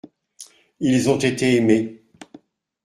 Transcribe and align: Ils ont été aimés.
Ils 0.79 1.11
ont 1.11 1.19
été 1.19 1.57
aimés. 1.57 2.01